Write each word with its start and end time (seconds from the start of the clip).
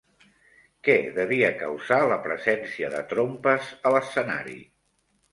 Què 0.87 0.93
devia 1.17 1.49
causar 1.59 1.99
la 2.11 2.17
presència 2.23 2.89
de 2.93 3.01
trompes 3.11 3.69
a 3.91 3.93
l'escenari? 3.97 4.57